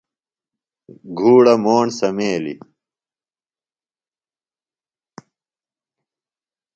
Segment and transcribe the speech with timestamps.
[1.17, 2.59] گُھوڑہ موݨ سمیلیۡ۔